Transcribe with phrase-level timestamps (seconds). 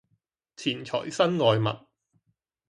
[0.57, 1.85] 錢財身外物